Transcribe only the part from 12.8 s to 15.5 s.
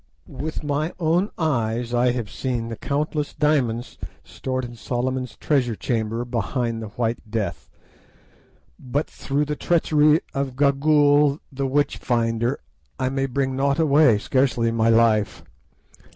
I might bring nought away, scarcely my life.